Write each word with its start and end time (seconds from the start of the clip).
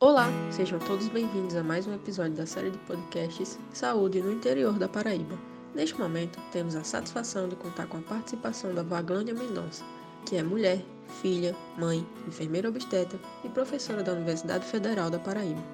Olá, 0.00 0.28
sejam 0.52 0.78
todos 0.78 1.08
bem-vindos 1.08 1.56
a 1.56 1.62
mais 1.64 1.88
um 1.88 1.92
episódio 1.92 2.34
da 2.34 2.46
série 2.46 2.70
de 2.70 2.78
podcasts 2.78 3.58
Saúde 3.72 4.22
no 4.22 4.30
interior 4.30 4.78
da 4.78 4.88
Paraíba. 4.88 5.36
Neste 5.74 5.98
momento, 5.98 6.38
temos 6.52 6.76
a 6.76 6.84
satisfação 6.84 7.48
de 7.48 7.56
contar 7.56 7.88
com 7.88 7.96
a 7.96 8.02
participação 8.02 8.72
da 8.72 8.84
Vaglânia 8.84 9.34
Mendonça, 9.34 9.84
que 10.24 10.36
é 10.36 10.42
mulher, 10.44 10.84
filha, 11.20 11.52
mãe, 11.76 12.06
enfermeira 12.28 12.68
obstetra 12.68 13.18
e 13.42 13.48
professora 13.48 14.04
da 14.04 14.12
Universidade 14.12 14.64
Federal 14.66 15.10
da 15.10 15.18
Paraíba, 15.18 15.64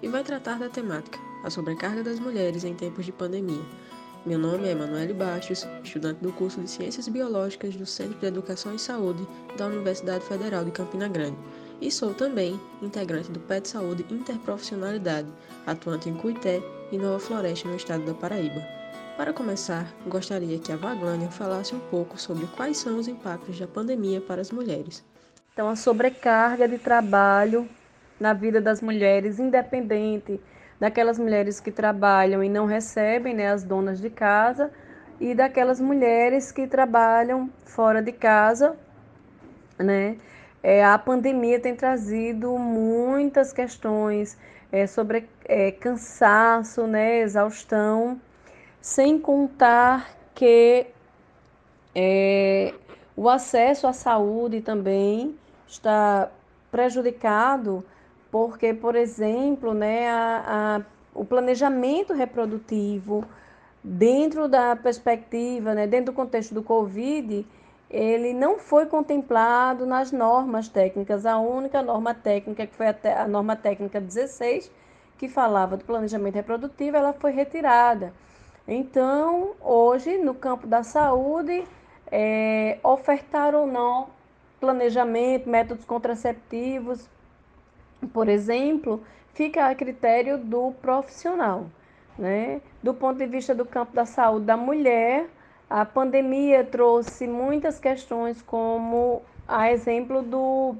e 0.00 0.06
vai 0.06 0.22
tratar 0.22 0.60
da 0.60 0.68
temática 0.68 1.18
a 1.42 1.50
sobrecarga 1.50 2.04
das 2.04 2.20
mulheres 2.20 2.62
em 2.62 2.74
tempos 2.74 3.04
de 3.04 3.10
pandemia. 3.10 3.66
Meu 4.24 4.38
nome 4.38 4.68
é 4.68 4.70
Emanuele 4.70 5.12
Baixos, 5.12 5.66
estudante 5.82 6.20
do 6.22 6.32
curso 6.32 6.60
de 6.60 6.70
Ciências 6.70 7.08
Biológicas 7.08 7.74
do 7.74 7.84
Centro 7.84 8.16
de 8.20 8.26
Educação 8.26 8.76
e 8.76 8.78
Saúde 8.78 9.26
da 9.56 9.66
Universidade 9.66 10.24
Federal 10.24 10.64
de 10.64 10.70
Campina 10.70 11.08
Grande 11.08 11.36
e 11.82 11.90
sou 11.90 12.14
também 12.14 12.58
integrante 12.80 13.32
do 13.32 13.40
PET 13.40 13.68
Saúde 13.68 14.06
Interprofissionalidade, 14.08 15.28
atuante 15.66 16.08
em 16.08 16.14
Cuité 16.14 16.62
e 16.92 16.96
Nova 16.96 17.18
Floresta, 17.18 17.68
no 17.68 17.74
estado 17.74 18.04
da 18.04 18.14
Paraíba. 18.14 18.62
Para 19.16 19.32
começar, 19.32 19.92
gostaria 20.06 20.60
que 20.60 20.70
a 20.70 20.76
Vaglânia 20.76 21.28
falasse 21.28 21.74
um 21.74 21.80
pouco 21.80 22.18
sobre 22.18 22.46
quais 22.56 22.78
são 22.78 22.98
os 22.98 23.08
impactos 23.08 23.58
da 23.58 23.66
pandemia 23.66 24.20
para 24.20 24.40
as 24.40 24.52
mulheres. 24.52 25.04
Então, 25.52 25.68
a 25.68 25.74
sobrecarga 25.74 26.68
de 26.68 26.78
trabalho 26.78 27.68
na 28.18 28.32
vida 28.32 28.60
das 28.60 28.80
mulheres, 28.80 29.40
independente 29.40 30.40
daquelas 30.78 31.18
mulheres 31.18 31.58
que 31.58 31.72
trabalham 31.72 32.44
e 32.44 32.48
não 32.48 32.64
recebem, 32.64 33.34
né, 33.34 33.50
as 33.50 33.64
donas 33.64 34.00
de 34.00 34.08
casa, 34.08 34.70
e 35.20 35.34
daquelas 35.34 35.80
mulheres 35.80 36.52
que 36.52 36.66
trabalham 36.68 37.50
fora 37.64 38.00
de 38.00 38.12
casa, 38.12 38.76
né, 39.78 40.16
é, 40.62 40.84
a 40.84 40.96
pandemia 40.96 41.58
tem 41.58 41.74
trazido 41.74 42.56
muitas 42.56 43.52
questões 43.52 44.38
é, 44.70 44.86
sobre 44.86 45.28
é, 45.44 45.72
cansaço, 45.72 46.86
né, 46.86 47.20
exaustão, 47.20 48.20
sem 48.80 49.18
contar 49.18 50.16
que 50.34 50.86
é, 51.94 52.72
o 53.16 53.28
acesso 53.28 53.86
à 53.86 53.92
saúde 53.92 54.60
também 54.60 55.36
está 55.66 56.30
prejudicado, 56.70 57.84
porque, 58.30 58.72
por 58.72 58.94
exemplo, 58.94 59.74
né, 59.74 60.08
a, 60.08 60.44
a, 60.46 60.82
o 61.14 61.24
planejamento 61.24 62.14
reprodutivo, 62.14 63.24
dentro 63.84 64.48
da 64.48 64.76
perspectiva, 64.76 65.74
né, 65.74 65.86
dentro 65.86 66.12
do 66.12 66.16
contexto 66.16 66.54
do 66.54 66.62
Covid, 66.62 67.44
ele 67.92 68.32
não 68.32 68.58
foi 68.58 68.86
contemplado 68.86 69.84
nas 69.84 70.10
normas 70.10 70.68
técnicas. 70.68 71.26
A 71.26 71.38
única 71.38 71.82
norma 71.82 72.14
técnica, 72.14 72.66
que 72.66 72.74
foi 72.74 72.86
a, 72.86 72.96
a 73.22 73.28
norma 73.28 73.54
técnica 73.54 74.00
16, 74.00 74.70
que 75.18 75.28
falava 75.28 75.76
do 75.76 75.84
planejamento 75.84 76.34
reprodutivo, 76.34 76.96
ela 76.96 77.12
foi 77.12 77.32
retirada. 77.32 78.12
Então, 78.66 79.52
hoje, 79.60 80.16
no 80.18 80.34
campo 80.34 80.66
da 80.66 80.82
saúde, 80.82 81.64
é, 82.10 82.78
ofertar 82.82 83.54
ou 83.54 83.66
não 83.66 84.08
planejamento, 84.60 85.48
métodos 85.48 85.84
contraceptivos, 85.84 87.10
por 88.12 88.28
exemplo, 88.28 89.02
fica 89.34 89.66
a 89.66 89.74
critério 89.74 90.38
do 90.38 90.72
profissional. 90.80 91.66
Né? 92.16 92.60
Do 92.80 92.94
ponto 92.94 93.18
de 93.18 93.26
vista 93.26 93.54
do 93.54 93.64
campo 93.64 93.92
da 93.92 94.06
saúde 94.06 94.46
da 94.46 94.56
mulher, 94.56 95.26
a 95.72 95.86
pandemia 95.86 96.62
trouxe 96.62 97.26
muitas 97.26 97.78
questões, 97.78 98.42
como 98.42 99.22
a 99.48 99.72
exemplo 99.72 100.20
do 100.20 100.76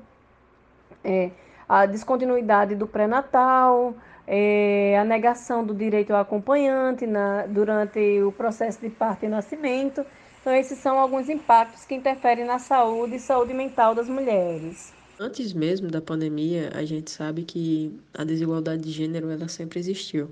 é, 1.03 1.31
a 1.67 1.87
descontinuidade 1.87 2.75
do 2.75 2.87
pré-natal, 2.87 3.95
é, 4.27 4.99
a 4.99 5.05
negação 5.05 5.65
do 5.65 5.75
direito 5.75 6.13
ao 6.13 6.21
acompanhante 6.21 7.07
na, 7.07 7.47
durante 7.47 8.23
o 8.23 8.33
processo 8.33 8.83
de 8.83 8.91
parto 8.91 9.25
e 9.25 9.29
nascimento. 9.29 10.05
Então, 10.43 10.55
esses 10.55 10.77
são 10.77 10.99
alguns 10.99 11.31
impactos 11.31 11.87
que 11.87 11.95
interferem 11.95 12.45
na 12.45 12.59
saúde 12.59 13.17
e 13.17 13.19
saúde 13.19 13.55
mental 13.55 13.95
das 13.95 14.11
mulheres. 14.11 14.93
Antes 15.19 15.55
mesmo 15.55 15.89
da 15.89 16.03
pandemia, 16.03 16.71
a 16.75 16.85
gente 16.85 17.11
sabe 17.11 17.45
que 17.45 17.99
a 18.13 18.25
desigualdade 18.25 18.83
de 18.83 18.91
gênero 18.91 19.31
ela 19.31 19.49
sempre 19.49 19.79
existiu, 19.79 20.31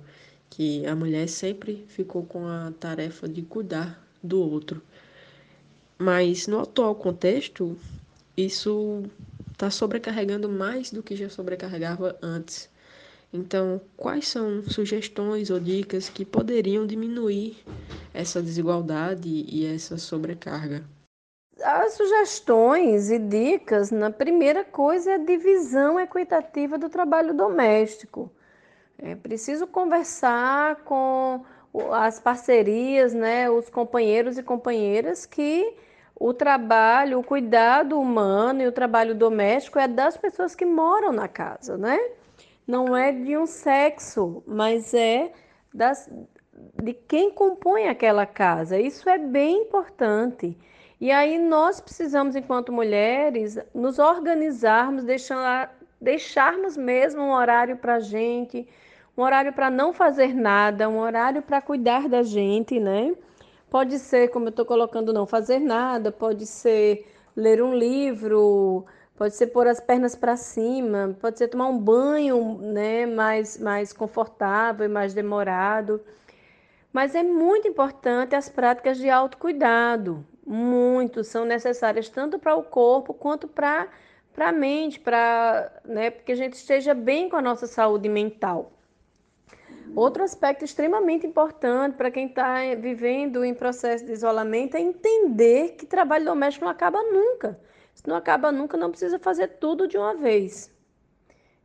que 0.51 0.87
a 0.87 0.95
mulher 0.95 1.29
sempre 1.29 1.87
ficou 1.89 2.25
com 2.25 2.47
a 2.47 2.73
tarefa 2.79 3.27
de 3.27 3.41
cuidar 3.41 4.09
do 4.23 4.41
outro. 4.41 4.83
Mas 5.99 6.47
no 6.47 6.61
atual 6.61 6.95
contexto, 6.95 7.77
isso 8.37 9.03
está 9.53 9.71
sobrecarregando 9.71 10.49
mais 10.49 10.91
do 10.91 11.03
que 11.03 11.15
já 11.15 11.29
sobrecarregava 11.29 12.17
antes. 12.23 12.71
Então, 13.33 13.81
quais 13.97 14.27
são 14.27 14.63
sugestões 14.65 15.51
ou 15.51 15.61
dicas 15.61 16.09
que 16.09 16.25
poderiam 16.25 16.87
diminuir 16.87 17.59
essa 18.13 18.43
desigualdade 18.43 19.29
e 19.29 19.65
essa 19.65 19.99
sobrecarga? 19.99 20.85
As 21.63 21.93
sugestões 21.93 23.11
e 23.11 23.19
dicas, 23.19 23.91
na 23.91 24.11
primeira 24.11 24.65
coisa 24.65 25.13
é 25.13 25.15
a 25.15 25.19
divisão 25.19 26.01
equitativa 26.01 26.79
do 26.79 26.89
trabalho 26.89 27.35
doméstico. 27.35 28.33
É 28.99 29.15
preciso 29.15 29.67
conversar 29.67 30.77
com 30.85 31.45
as 31.93 32.19
parcerias, 32.19 33.15
né, 33.15 33.49
os 33.51 33.71
companheiros 33.71 34.39
e 34.39 34.43
companheiras 34.43 35.25
que 35.25 35.75
o 36.21 36.35
trabalho, 36.35 37.19
o 37.19 37.25
cuidado 37.25 37.99
humano 37.99 38.63
e 38.63 38.67
o 38.67 38.73
trabalho 38.73 39.15
doméstico 39.15 39.79
é 39.79 39.89
das 39.89 40.17
pessoas 40.17 40.55
que 40.55 40.67
moram 40.67 41.13
na 41.13 41.27
casa, 41.27 41.79
né? 41.79 41.99
Não 42.67 42.95
é 42.95 43.11
de 43.11 43.37
um 43.39 43.47
sexo, 43.47 44.43
mas 44.47 44.93
é 44.93 45.33
das, 45.73 46.11
de 46.83 46.93
quem 46.93 47.31
compõe 47.31 47.89
aquela 47.89 48.27
casa. 48.27 48.79
Isso 48.79 49.09
é 49.09 49.17
bem 49.17 49.63
importante. 49.63 50.59
E 51.01 51.11
aí 51.11 51.39
nós 51.39 51.81
precisamos, 51.81 52.37
enquanto 52.37 52.71
mulheres, 52.71 53.59
nos 53.75 53.99
organizarmos, 53.99 55.05
deixar, 55.05 55.75
deixarmos 55.99 56.77
mesmo 56.77 57.23
um 57.23 57.33
horário 57.33 57.79
para 57.79 57.95
a 57.95 58.01
gente, 58.01 58.69
um 59.16 59.22
horário 59.22 59.53
para 59.53 59.71
não 59.71 59.93
fazer 59.93 60.34
nada, 60.34 60.88
um 60.88 60.98
horário 60.98 61.43
para 61.43 61.60
cuidar 61.60 62.09
da 62.09 62.22
gente, 62.22 62.78
né? 62.78 63.15
Pode 63.71 63.98
ser, 63.98 64.28
como 64.28 64.47
eu 64.47 64.50
estou 64.50 64.65
colocando, 64.65 65.12
não 65.12 65.26
fazer 65.26 65.60
nada, 65.60 66.10
pode 66.10 66.47
ser 66.47 67.06
ler 67.37 67.62
um 67.62 67.75
livro, 67.75 68.84
pode 69.16 69.34
ser 69.34 69.48
pôr 69.48 69.69
as 69.69 69.78
pernas 69.78 70.16
para 70.16 70.37
cima, 70.37 71.16
pode 71.21 71.38
ser 71.38 71.48
tomar 71.48 71.69
um 71.69 71.78
banho 71.78 72.59
né, 72.59 73.06
mais, 73.06 73.59
mais 73.59 73.93
confortável 73.93 74.87
e 74.87 74.88
mais 74.88 75.15
demorado. 75.15 76.00
Mas 76.92 77.15
é 77.15 77.22
muito 77.22 77.69
importante 77.69 78.34
as 78.34 78.48
práticas 78.48 78.98
de 78.98 79.09
autocuidado, 79.09 80.27
muito, 80.44 81.22
são 81.22 81.44
necessárias 81.44 82.09
tanto 82.09 82.38
para 82.38 82.56
o 82.56 82.65
corpo 82.65 83.15
quanto 83.15 83.47
para 83.47 83.88
a 84.37 84.50
mente, 84.50 84.98
para 84.98 85.71
né, 85.84 86.10
que 86.10 86.32
a 86.32 86.34
gente 86.34 86.54
esteja 86.54 86.92
bem 86.92 87.28
com 87.28 87.37
a 87.37 87.42
nossa 87.42 87.69
saúde 87.69 88.09
mental. 88.09 88.72
Outro 89.95 90.23
aspecto 90.23 90.65
extremamente 90.65 91.27
importante 91.27 91.97
para 91.97 92.11
quem 92.11 92.27
está 92.27 92.59
vivendo 92.78 93.45
em 93.45 93.55
processo 93.55 94.05
de 94.05 94.12
isolamento 94.12 94.77
é 94.77 94.81
entender 94.81 95.71
que 95.71 95.84
trabalho 95.84 96.25
doméstico 96.25 96.65
não 96.65 96.73
acaba 96.73 97.03
nunca. 97.03 97.61
Se 97.95 98.06
não 98.09 98.17
acaba 98.17 98.53
nunca, 98.53 98.77
não 98.77 98.91
precisa 98.91 99.19
fazer 99.19 99.49
tudo 99.59 99.89
de 99.89 99.99
uma 99.99 100.15
vez. 100.15 100.73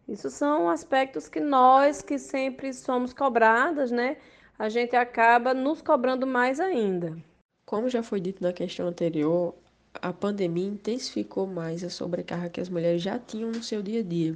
Isso 0.07 0.29
são 0.29 0.69
aspectos 0.69 1.27
que 1.27 1.39
nós, 1.39 2.01
que 2.01 2.17
sempre 2.17 2.73
somos 2.73 3.13
cobradas, 3.13 3.91
né? 3.91 4.17
A 4.57 4.69
gente 4.69 4.95
acaba 4.95 5.53
nos 5.53 5.81
cobrando 5.81 6.25
mais 6.25 6.59
ainda. 6.59 7.17
Como 7.65 7.89
já 7.89 8.03
foi 8.03 8.19
dito 8.19 8.43
na 8.43 8.53
questão 8.53 8.87
anterior, 8.87 9.55
a 10.01 10.13
pandemia 10.13 10.67
intensificou 10.67 11.47
mais 11.47 11.83
a 11.83 11.89
sobrecarga 11.89 12.49
que 12.49 12.61
as 12.61 12.69
mulheres 12.69 13.01
já 13.01 13.17
tinham 13.17 13.51
no 13.51 13.63
seu 13.63 13.81
dia 13.81 14.01
a 14.01 14.03
dia. 14.03 14.35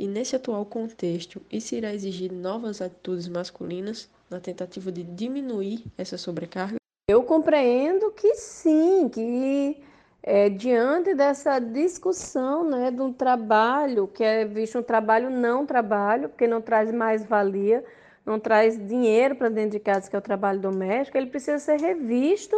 E 0.00 0.08
nesse 0.08 0.34
atual 0.34 0.64
contexto, 0.64 1.42
isso 1.52 1.74
irá 1.74 1.92
exigir 1.92 2.32
novas 2.32 2.80
atitudes 2.80 3.28
masculinas 3.28 4.08
na 4.30 4.40
tentativa 4.40 4.90
de 4.90 5.02
diminuir 5.02 5.84
essa 5.98 6.16
sobrecarga? 6.16 6.76
Eu 7.06 7.22
compreendo 7.22 8.10
que 8.12 8.34
sim, 8.34 9.10
que 9.10 9.76
é, 10.22 10.48
diante 10.48 11.14
dessa 11.14 11.58
discussão 11.58 12.64
né, 12.64 12.90
de 12.90 13.02
um 13.02 13.12
trabalho 13.12 14.08
que 14.08 14.24
é 14.24 14.46
visto 14.46 14.78
um 14.78 14.82
trabalho 14.82 15.28
não 15.28 15.66
trabalho, 15.66 16.30
porque 16.30 16.46
não 16.46 16.62
traz 16.62 16.90
mais 16.90 17.22
valia, 17.26 17.84
não 18.24 18.40
traz 18.40 18.78
dinheiro 18.78 19.36
para 19.36 19.50
dentro 19.50 19.72
de 19.72 19.80
casa, 19.80 20.08
que 20.08 20.16
é 20.16 20.18
o 20.18 20.22
trabalho 20.22 20.60
doméstico, 20.60 21.18
ele 21.18 21.26
precisa 21.26 21.58
ser 21.58 21.78
revisto 21.78 22.56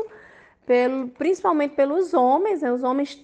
pelo, 0.64 1.08
principalmente 1.08 1.74
pelos 1.74 2.14
homens. 2.14 2.62
Né? 2.62 2.72
Os 2.72 2.84
homens 2.84 3.20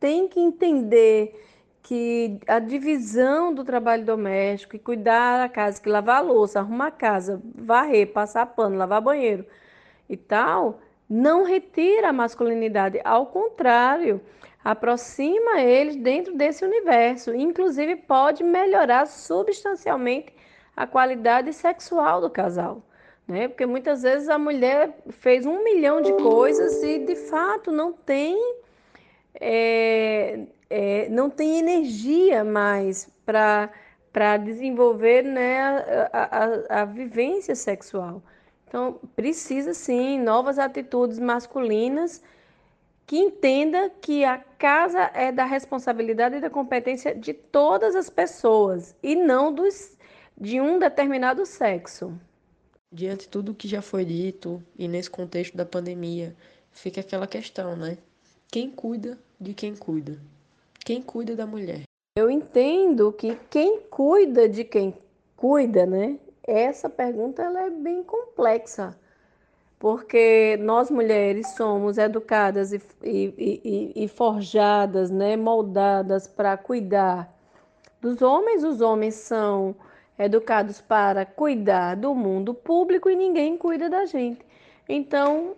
têm 0.00 0.26
que 0.26 0.40
entender 0.40 1.49
que 1.82 2.38
a 2.46 2.58
divisão 2.58 3.52
do 3.52 3.64
trabalho 3.64 4.04
doméstico 4.04 4.76
e 4.76 4.78
cuidar 4.78 5.38
da 5.38 5.48
casa, 5.48 5.80
que 5.80 5.88
lavar 5.88 6.18
a 6.18 6.20
louça, 6.20 6.60
arrumar 6.60 6.88
a 6.88 6.90
casa, 6.90 7.40
varrer, 7.54 8.12
passar 8.12 8.46
pano, 8.46 8.76
lavar 8.76 9.00
banheiro 9.00 9.44
e 10.08 10.16
tal, 10.16 10.80
não 11.08 11.42
retira 11.42 12.10
a 12.10 12.12
masculinidade. 12.12 13.00
Ao 13.04 13.26
contrário, 13.26 14.20
aproxima 14.62 15.60
eles 15.60 15.96
dentro 15.96 16.36
desse 16.36 16.64
universo, 16.64 17.34
inclusive 17.34 17.96
pode 17.96 18.44
melhorar 18.44 19.06
substancialmente 19.06 20.32
a 20.76 20.86
qualidade 20.86 21.52
sexual 21.52 22.20
do 22.20 22.30
casal. 22.30 22.82
Né? 23.26 23.48
Porque 23.48 23.66
muitas 23.66 24.02
vezes 24.02 24.28
a 24.28 24.38
mulher 24.38 24.98
fez 25.10 25.46
um 25.46 25.62
milhão 25.62 26.00
de 26.00 26.12
coisas 26.14 26.82
e 26.82 26.98
de 26.98 27.14
fato 27.14 27.70
não 27.70 27.92
tem 27.92 28.36
é, 29.34 30.46
é, 30.70 31.08
não 31.08 31.28
tem 31.28 31.58
energia 31.58 32.44
mais 32.44 33.10
para 33.26 33.70
para 34.12 34.36
desenvolver 34.36 35.22
né, 35.22 35.60
a, 36.12 36.78
a, 36.78 36.82
a 36.82 36.84
vivência 36.84 37.54
sexual. 37.54 38.22
Então, 38.66 39.00
precisa 39.14 39.74
sim 39.74 40.18
novas 40.18 40.58
atitudes 40.58 41.18
masculinas 41.18 42.22
que 43.06 43.18
entenda 43.18 43.90
que 44.00 44.24
a 44.24 44.38
casa 44.38 45.10
é 45.14 45.32
da 45.32 45.44
responsabilidade 45.44 46.36
e 46.36 46.40
da 46.40 46.48
competência 46.48 47.14
de 47.14 47.32
todas 47.32 47.96
as 47.96 48.08
pessoas 48.08 48.94
e 49.02 49.16
não 49.16 49.52
dos, 49.52 49.96
de 50.40 50.60
um 50.60 50.78
determinado 50.78 51.44
sexo. 51.44 52.16
Diante 52.92 53.22
de 53.22 53.28
tudo 53.28 53.54
que 53.54 53.66
já 53.66 53.82
foi 53.82 54.04
dito 54.04 54.62
e 54.78 54.86
nesse 54.86 55.10
contexto 55.10 55.56
da 55.56 55.64
pandemia, 55.64 56.36
fica 56.70 57.00
aquela 57.00 57.26
questão, 57.26 57.76
né? 57.76 57.98
Quem 58.48 58.70
cuida 58.70 59.18
de 59.40 59.54
quem 59.54 59.74
cuida? 59.74 60.20
Quem 60.84 61.02
cuida 61.02 61.36
da 61.36 61.46
mulher? 61.46 61.82
Eu 62.16 62.30
entendo 62.30 63.12
que 63.12 63.36
quem 63.48 63.80
cuida 63.82 64.48
de 64.48 64.64
quem 64.64 64.94
cuida, 65.36 65.86
né? 65.86 66.18
Essa 66.42 66.88
pergunta 66.88 67.42
ela 67.42 67.62
é 67.66 67.70
bem 67.70 68.02
complexa 68.02 68.98
porque 69.78 70.58
nós 70.60 70.90
mulheres 70.90 71.48
somos 71.56 71.96
educadas 71.96 72.70
e, 72.70 72.82
e, 73.02 73.60
e, 73.96 74.04
e 74.04 74.08
forjadas, 74.08 75.10
né, 75.10 75.38
moldadas 75.38 76.28
para 76.28 76.54
cuidar 76.58 77.34
dos 78.00 78.22
homens, 78.22 78.64
os 78.64 78.80
homens 78.80 79.14
são 79.14 79.74
educados 80.18 80.80
para 80.80 81.24
cuidar 81.24 81.96
do 81.96 82.14
mundo 82.14 82.54
público 82.54 83.10
e 83.10 83.16
ninguém 83.16 83.56
cuida 83.56 83.88
da 83.88 84.06
gente. 84.06 84.40
Então, 84.88 85.54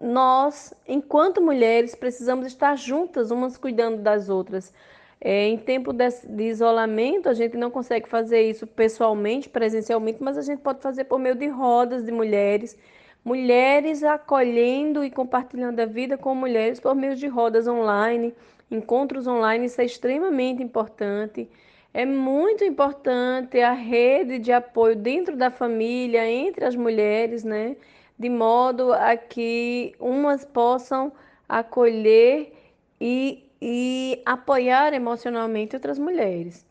nós, 0.00 0.74
enquanto 0.86 1.40
mulheres, 1.40 1.94
precisamos 1.94 2.46
estar 2.46 2.76
juntas, 2.76 3.30
umas 3.30 3.56
cuidando 3.56 3.98
das 4.02 4.28
outras. 4.28 4.72
É, 5.20 5.46
em 5.46 5.56
tempo 5.56 5.92
de, 5.92 6.08
de, 6.28 6.44
isolamento, 6.44 7.28
a 7.28 7.34
gente 7.34 7.56
não 7.56 7.70
consegue 7.70 8.08
fazer 8.08 8.42
isso 8.42 8.66
pessoalmente, 8.66 9.48
presencialmente, 9.48 10.22
mas 10.22 10.36
a 10.36 10.42
gente 10.42 10.60
pode 10.60 10.80
fazer 10.80 11.04
por 11.04 11.18
meio 11.18 11.36
de 11.36 11.46
rodas 11.46 12.04
de 12.04 12.10
mulheres 12.10 12.76
mulheres 13.24 14.02
acolhendo 14.02 15.04
e 15.04 15.10
compartilhando 15.10 15.80
a 15.80 15.86
vida 15.86 16.18
com 16.18 16.34
mulheres 16.34 16.80
por 16.80 16.94
meio 16.94 17.14
de 17.14 17.26
rodas 17.26 17.68
online, 17.68 18.34
encontros 18.70 19.26
online, 19.26 19.66
isso 19.66 19.80
é 19.80 19.84
extremamente 19.84 20.62
importante. 20.62 21.48
É 21.94 22.06
muito 22.06 22.64
importante 22.64 23.60
a 23.60 23.72
rede 23.72 24.38
de 24.38 24.50
apoio 24.50 24.96
dentro 24.96 25.36
da 25.36 25.50
família, 25.50 26.26
entre 26.28 26.64
as 26.64 26.74
mulheres, 26.74 27.44
né? 27.44 27.76
De 28.22 28.28
modo 28.28 28.92
a 28.92 29.16
que 29.16 29.96
umas 29.98 30.44
possam 30.44 31.10
acolher 31.48 32.52
e, 33.00 33.50
e 33.60 34.22
apoiar 34.24 34.94
emocionalmente 34.94 35.74
outras 35.74 35.98
mulheres. 35.98 36.64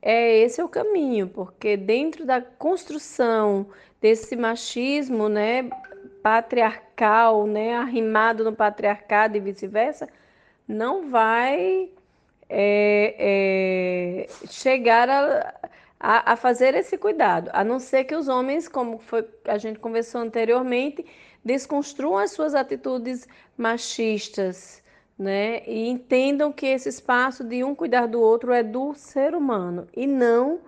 É 0.00 0.38
esse 0.38 0.60
é 0.60 0.64
o 0.64 0.68
caminho, 0.68 1.26
porque 1.26 1.76
dentro 1.76 2.24
da 2.24 2.40
construção 2.40 3.66
desse 4.00 4.36
machismo, 4.36 5.28
né, 5.28 5.68
patriarcal, 6.22 7.44
né, 7.44 7.74
arrimado 7.74 8.44
no 8.44 8.52
patriarcado 8.54 9.36
e 9.36 9.40
vice-versa, 9.40 10.08
não 10.68 11.10
vai 11.10 11.90
é, 12.48 13.16
é, 14.28 14.46
chegar 14.46 15.10
a, 15.10 15.54
a, 16.04 16.32
a, 16.32 16.36
fazer 16.36 16.74
esse 16.74 16.98
cuidado, 16.98 17.50
a 17.54 17.64
não 17.64 17.80
ser 17.80 18.04
que 18.04 18.14
os 18.14 18.28
homens, 18.28 18.68
como 18.68 18.98
foi, 18.98 19.26
a 19.46 19.56
gente 19.56 19.78
conversou 19.78 20.20
anteriormente, 20.20 21.02
desconstruam 21.42 22.18
as 22.18 22.30
suas 22.30 22.54
atitudes 22.54 23.26
machistas, 23.56 24.82
né, 25.18 25.64
e 25.66 25.88
entendam 25.88 26.52
que 26.52 26.66
esse 26.66 26.90
espaço 26.90 27.42
de 27.42 27.64
um 27.64 27.74
cuidar 27.74 28.06
do 28.06 28.20
outro 28.20 28.52
é 28.52 28.62
do 28.62 28.92
ser 28.94 29.34
humano 29.34 29.88
e 29.96 30.06
não 30.06 30.58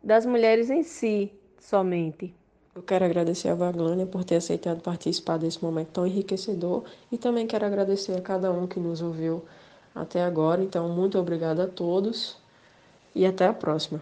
das 0.00 0.24
mulheres 0.24 0.70
em 0.70 0.84
si 0.84 1.32
somente. 1.58 2.32
Eu 2.72 2.82
quero 2.82 3.04
agradecer 3.04 3.48
a 3.48 3.54
Vaglânia 3.54 4.06
por 4.06 4.22
ter 4.22 4.36
aceitado 4.36 4.80
participar 4.80 5.38
desse 5.38 5.60
momento 5.60 5.88
tão 5.88 6.06
enriquecedor 6.06 6.84
e 7.10 7.18
também 7.18 7.48
quero 7.48 7.66
agradecer 7.66 8.16
a 8.16 8.20
cada 8.20 8.52
um 8.52 8.68
que 8.68 8.78
nos 8.78 9.02
ouviu 9.02 9.44
até 9.92 10.22
agora. 10.22 10.62
Então, 10.62 10.88
muito 10.88 11.18
obrigada 11.18 11.64
a 11.64 11.68
todos 11.68 12.36
e 13.14 13.24
até 13.26 13.46
a 13.46 13.52
próxima. 13.52 14.00